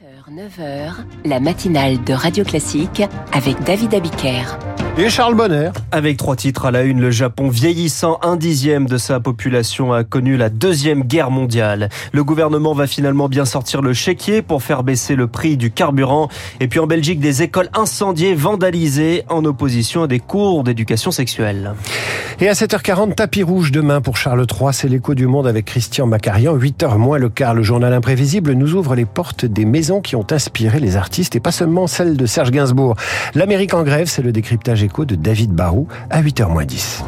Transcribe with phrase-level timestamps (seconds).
[0.00, 0.92] 7h, 9h,
[1.26, 4.56] la matinale de Radio Classique avec David Abiker.
[4.96, 5.70] Et Charles Bonner.
[5.92, 10.04] Avec trois titres à la une, le Japon vieillissant, un dixième de sa population a
[10.04, 11.88] connu la deuxième guerre mondiale.
[12.12, 16.28] Le gouvernement va finalement bien sortir le chéquier pour faire baisser le prix du carburant.
[16.60, 21.72] Et puis en Belgique, des écoles incendiées, vandalisées en opposition à des cours d'éducation sexuelle.
[22.40, 26.06] Et à 7h40, tapis rouge demain pour Charles III, c'est l'écho du monde avec Christian
[26.06, 26.56] Macarian.
[26.56, 30.26] 8h moins le quart, le journal imprévisible nous ouvre les portes des maisons qui ont
[30.30, 32.94] inspiré les artistes et pas seulement celles de Serge Gainsbourg.
[33.34, 37.02] L'Amérique en grève, c'est le décryptage écho de David Barou à 8h moins 10.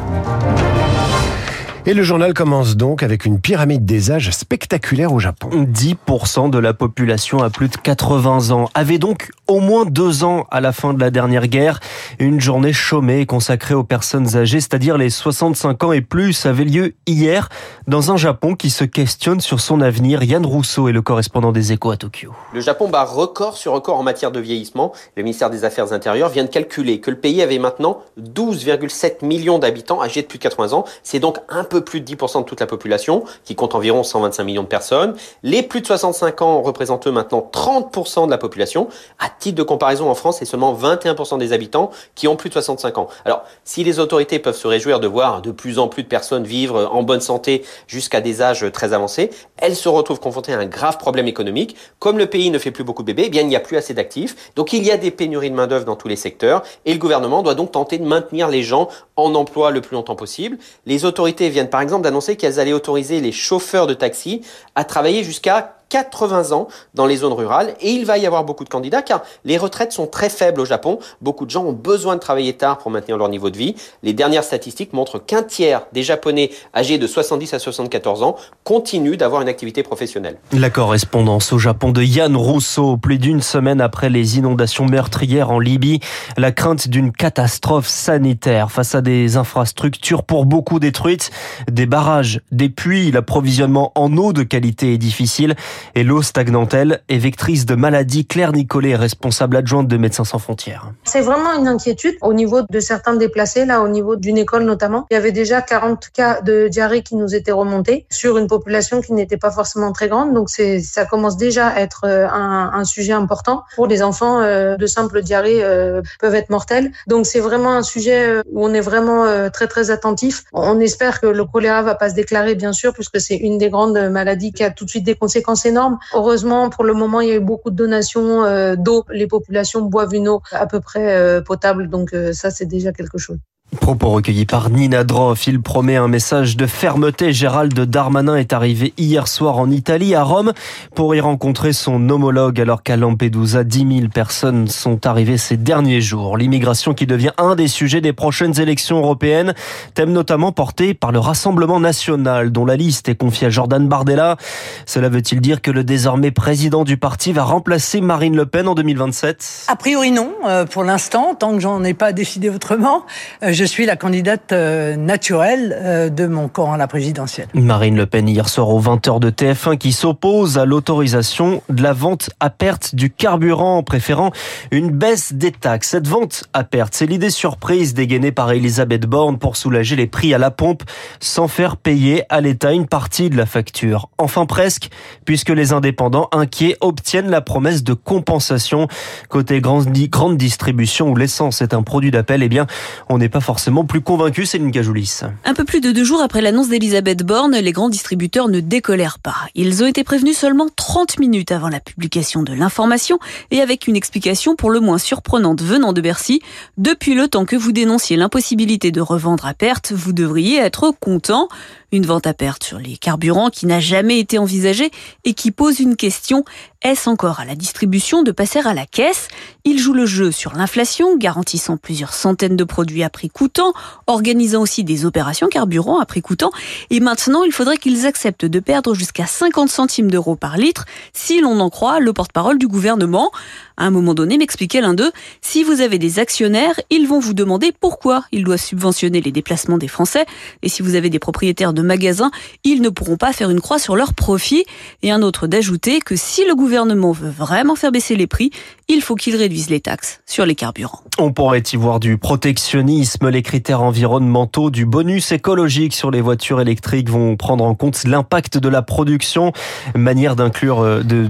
[1.85, 5.49] Et le journal commence donc avec une pyramide des âges spectaculaire au Japon.
[5.51, 10.47] 10% de la population a plus de 80 ans, avait donc au moins deux ans
[10.49, 11.81] à la fin de la dernière guerre.
[12.19, 16.93] Une journée chômée consacrée aux personnes âgées, c'est-à-dire les 65 ans et plus, avait lieu
[17.05, 17.49] hier
[17.85, 20.23] dans un Japon qui se questionne sur son avenir.
[20.23, 22.31] Yann Rousseau est le correspondant des échos à Tokyo.
[22.53, 24.93] Le Japon bat record sur record en matière de vieillissement.
[25.17, 29.59] Le ministère des Affaires intérieures vient de calculer que le pays avait maintenant 12,7 millions
[29.59, 30.85] d'habitants âgés de plus de 80 ans.
[31.03, 34.63] C'est donc un plus de 10% de toute la population, qui compte environ 125 millions
[34.63, 35.15] de personnes.
[35.43, 38.87] Les plus de 65 ans représentent maintenant 30% de la population.
[39.19, 42.53] À titre de comparaison, en France, c'est seulement 21% des habitants qui ont plus de
[42.53, 43.07] 65 ans.
[43.25, 46.43] Alors, si les autorités peuvent se réjouir de voir de plus en plus de personnes
[46.43, 50.65] vivre en bonne santé jusqu'à des âges très avancés, elles se retrouvent confrontées à un
[50.65, 51.75] grave problème économique.
[51.99, 53.77] Comme le pays ne fait plus beaucoup de bébés, eh bien, il n'y a plus
[53.77, 54.51] assez d'actifs.
[54.55, 57.43] Donc, il y a des pénuries de main-d'œuvre dans tous les secteurs et le gouvernement
[57.43, 60.57] doit donc tenter de maintenir les gens en emploi le plus longtemps possible.
[60.85, 64.41] Les autorités viennent par exemple d'annoncer qu'elles allaient autoriser les chauffeurs de taxi
[64.75, 68.63] à travailler jusqu'à 80 ans dans les zones rurales et il va y avoir beaucoup
[68.63, 70.97] de candidats car les retraites sont très faibles au Japon.
[71.21, 73.75] Beaucoup de gens ont besoin de travailler tard pour maintenir leur niveau de vie.
[74.01, 79.17] Les dernières statistiques montrent qu'un tiers des Japonais âgés de 70 à 74 ans continuent
[79.17, 80.37] d'avoir une activité professionnelle.
[80.51, 85.59] La correspondance au Japon de Yann Rousseau, plus d'une semaine après les inondations meurtrières en
[85.59, 85.99] Libye,
[86.37, 91.29] la crainte d'une catastrophe sanitaire face à des infrastructures pour beaucoup détruites,
[91.71, 95.53] des barrages, des puits, l'approvisionnement en eau de qualité est difficile
[95.95, 98.25] et l'eau stagnante, elle, est vectrice de maladies.
[98.25, 100.91] Claire Nicolet responsable adjointe de Médecins sans frontières.
[101.03, 105.05] C'est vraiment une inquiétude au niveau de certains déplacés, là, au niveau d'une école notamment.
[105.11, 109.01] Il y avait déjà 40 cas de diarrhée qui nous étaient remontés sur une population
[109.01, 110.33] qui n'était pas forcément très grande.
[110.33, 113.63] Donc, ça commence déjà à être euh, un, sujet important.
[113.75, 116.91] Pour les enfants, euh, de simples diarrhées euh, peuvent être mortelles.
[117.07, 120.43] Donc, c'est vraiment un sujet où on est vraiment très, très attentif.
[120.53, 123.69] On espère que le choléra va pas se déclarer, bien sûr, puisque c'est une des
[123.69, 125.65] grandes maladies qui a tout de suite des conséquences
[126.13, 129.05] Heureusement, pour le moment, il y a eu beaucoup de donations euh, d'eau.
[129.09, 132.91] Les populations boivent une eau à peu près euh, potable, donc euh, ça, c'est déjà
[132.91, 133.37] quelque chose.
[133.79, 135.47] Propos recueillis par Nina Droff.
[135.47, 137.33] Il promet un message de fermeté.
[137.33, 140.53] Gérald Darmanin est arrivé hier soir en Italie, à Rome,
[140.95, 146.01] pour y rencontrer son homologue, alors qu'à Lampedusa, 10 000 personnes sont arrivées ces derniers
[146.01, 146.37] jours.
[146.37, 149.53] L'immigration qui devient un des sujets des prochaines élections européennes,
[149.95, 154.37] thème notamment porté par le Rassemblement national, dont la liste est confiée à Jordan Bardella.
[154.85, 158.75] Cela veut-il dire que le désormais président du parti va remplacer Marine Le Pen en
[158.75, 163.03] 2027 A priori non, euh, pour l'instant, tant que j'en ai pas décidé autrement.
[163.41, 167.47] Je je suis la candidate euh, naturelle euh, de mon camp à la présidentielle.
[167.53, 171.93] Marine Le Pen hier soir aux 20h de TF1 qui s'oppose à l'autorisation de la
[171.93, 174.31] vente à perte du carburant, préférant
[174.71, 175.91] une baisse des taxes.
[175.91, 180.33] Cette vente à perte, c'est l'idée surprise dégainée par Elisabeth Borne pour soulager les prix
[180.33, 180.83] à la pompe
[181.21, 184.09] sans faire payer à l'État une partie de la facture.
[184.17, 184.89] Enfin presque,
[185.23, 188.89] puisque les indépendants inquiets obtiennent la promesse de compensation.
[189.29, 192.67] Côté grande, grande distribution où l'essence est un produit d'appel, eh bien,
[193.07, 195.21] on n'est pas forcément forcément plus convaincu, Céline Gajoulis.
[195.45, 199.19] Un peu plus de deux jours après l'annonce d'Elisabeth Borne, les grands distributeurs ne décollèrent
[199.19, 199.35] pas.
[199.53, 203.19] Ils ont été prévenus seulement 30 minutes avant la publication de l'information
[203.51, 206.41] et avec une explication pour le moins surprenante venant de Bercy.
[206.79, 211.47] Depuis le temps que vous dénonciez l'impossibilité de revendre à perte, vous devriez être content.
[211.93, 214.89] Une vente à perte sur les carburants qui n'a jamais été envisagée
[215.25, 216.43] et qui pose une question.
[216.81, 219.27] Est-ce encore à la distribution de passer à la caisse?
[219.63, 223.73] Il joue le jeu sur l'inflation, garantissant plusieurs centaines de produits à prix coûtant,
[224.07, 226.49] organisant aussi des opérations carburant à prix coûtant.
[226.89, 231.41] Et maintenant, il faudrait qu'ils acceptent de perdre jusqu'à 50 centimes d'euros par litre, si
[231.41, 233.31] l'on en croit le porte-parole du gouvernement.
[233.77, 235.11] À un moment donné, m'expliquait l'un d'eux,
[235.41, 239.77] si vous avez des actionnaires, ils vont vous demander pourquoi ils doivent subventionner les déplacements
[239.77, 240.25] des Français.
[240.61, 242.31] Et si vous avez des propriétaires de magasins,
[242.63, 244.65] ils ne pourront pas faire une croix sur leur profit.
[245.01, 248.51] Et un autre d'ajouter que si le gouvernement veut vraiment faire baisser les prix,
[248.89, 251.01] il faut qu'il réduise les taxes sur les carburants.
[251.17, 256.61] On pourrait y voir du protectionnisme, les critères environnementaux, du bonus écologique sur les voitures
[256.61, 259.53] électriques vont prendre en compte l'impact de la production,
[259.95, 261.27] manière d'inclure, euh, de,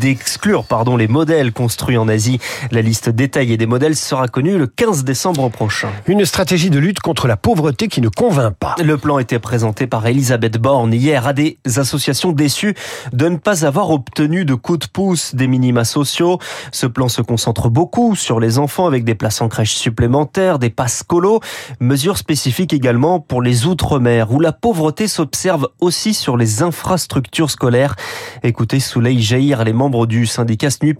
[0.00, 2.38] d'exclure, pardon, les modèles construits en Asie.
[2.70, 5.88] La liste détaillée des modèles sera connue le 15 décembre prochain.
[6.06, 8.74] Une stratégie de lutte contre la pauvreté qui ne convainc pas.
[8.84, 12.74] Le plan était présenté par Elisabeth Borne hier à des associations déçues
[13.14, 16.38] de ne pas avoir obtenu de coup de pouce des minima sociaux.
[16.72, 20.68] Ce plan se concentre beaucoup sur les enfants avec des places en crèche supplémentaires, des
[20.68, 21.40] passes colo,
[21.80, 27.96] mesures spécifiques également pour les outre-mer où la pauvreté s'observe aussi sur les infrastructures scolaires.
[28.42, 30.94] Écoutez Souley Jaïr, les membres du syndicat SNU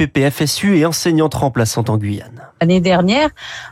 [0.65, 2.41] Et enseignante remplaçante en Guyane.
[2.61, 3.31] L'année dernière,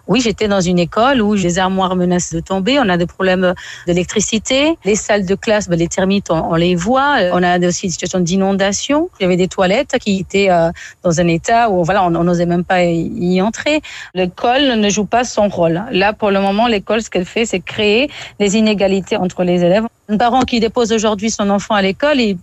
[0.09, 2.81] oui, j'étais dans une école où les armoires menacent de tomber.
[2.81, 3.55] On a des problèmes
[3.87, 4.77] d'électricité.
[4.85, 7.19] Les salles de classe, ben, les termites, on, les voit.
[7.33, 9.09] On a aussi des situations d'inondation.
[9.21, 10.73] Il y avait des toilettes qui étaient euh,
[11.05, 13.83] dans un état où voilà, on n'osait même pas y entrer.
[14.15, 15.85] L'école ne joue pas son rôle.
[15.93, 18.11] Là, pour le moment, l'école, ce qu'elle fait, c'est créer
[18.41, 19.85] des inégalités entre les élèves.
[20.09, 22.37] Un parent qui dépose aujourd'hui son enfant à l'école, il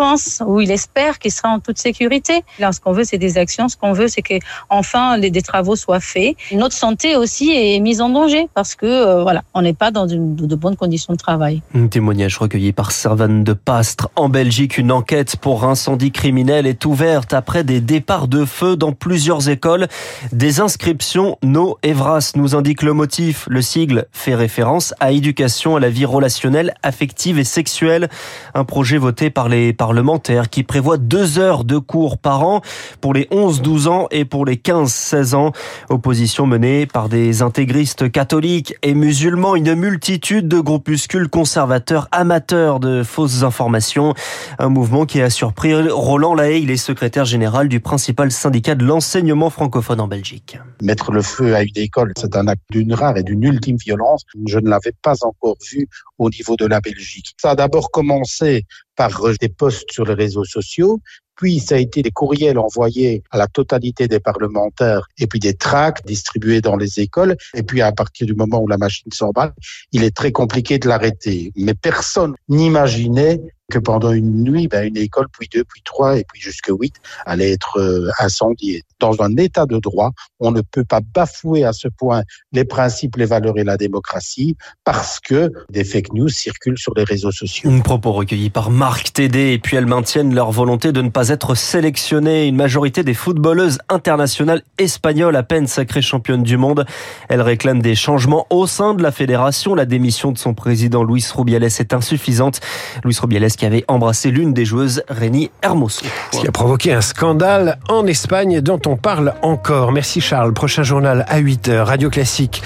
[0.00, 2.42] pense ou il espère qu'il sera en toute sécurité.
[2.58, 3.68] Là, ce qu'on veut, c'est des actions.
[3.68, 4.36] Ce qu'on veut, c'est que
[4.70, 6.36] enfin des travaux soient faits.
[6.52, 10.06] Notre santé aussi est mise en danger parce que euh, voilà, on n'est pas dans
[10.06, 11.60] de bonnes conditions de travail.
[11.74, 14.08] Un témoignage recueilli par Servane de Pastre.
[14.16, 18.92] En Belgique, une enquête pour incendie criminel est ouverte après des départs de feu dans
[18.92, 19.86] plusieurs écoles.
[20.32, 23.46] Des inscriptions No Evras nous indique le motif.
[23.50, 28.08] Le sigle fait référence à éducation à la vie relationnelle, affective et sexuelle.
[28.54, 32.60] Un projet voté par les par parlementaire qui prévoit deux heures de cours par an
[33.00, 35.50] pour les 11-12 ans et pour les 15-16 ans.
[35.88, 43.02] Opposition menée par des intégristes catholiques et musulmans, une multitude de groupuscules conservateurs amateurs de
[43.02, 44.14] fausses informations.
[44.60, 48.84] Un mouvement qui a surpris Roland Lahaye, il est secrétaire général du principal syndicat de
[48.84, 50.56] l'enseignement francophone en Belgique.
[50.80, 54.22] Mettre le feu à une école, c'est un acte d'une rare et d'une ultime violence.
[54.46, 55.88] Je ne l'avais pas encore vu
[56.18, 57.34] au niveau de la Belgique.
[57.42, 58.66] Ça a d'abord commencé
[59.00, 61.00] par des posts sur les réseaux sociaux,
[61.34, 65.54] puis ça a été des courriels envoyés à la totalité des parlementaires et puis des
[65.54, 67.34] tracts distribués dans les écoles.
[67.54, 69.54] Et puis à partir du moment où la machine s'emballe,
[69.92, 71.50] il est très compliqué de l'arrêter.
[71.56, 76.24] Mais personne n'imaginait que pendant une nuit, ben, une école, puis deux, puis trois, et
[76.30, 76.94] puis jusque huit,
[77.24, 78.82] allait être euh, incendiée.
[78.98, 82.22] Dans un état de droit, on ne peut pas bafouer à ce point
[82.52, 87.04] les principes, les valeurs et la démocratie parce que des fake news circulent sur les
[87.04, 87.70] réseaux sociaux.
[87.70, 91.28] Un propos recueilli par Marc Tédé, et puis elles maintiennent leur volonté de ne pas
[91.28, 92.46] être sélectionnées.
[92.46, 96.84] Une majorité des footballeuses internationales espagnoles, à peine sacrées championnes du monde,
[97.28, 99.74] elles réclament des changements au sein de la fédération.
[99.74, 102.60] La démission de son président Luis Rubiales est insuffisante.
[103.04, 106.06] Luis Rubiales qui avait embrassé l'une des joueuses, Rémi Hermoso.
[106.32, 109.92] Ce qui a provoqué un scandale en Espagne dont on parle encore.
[109.92, 110.54] Merci Charles.
[110.54, 112.62] Prochain journal à 8h, Radio Classique.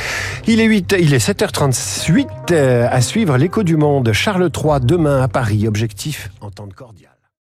[0.47, 4.13] Il est 8, il est 7h38 euh, à suivre l'écho du monde.
[4.13, 5.67] Charles III demain à Paris.
[5.67, 7.14] Objectif, entente cordiale.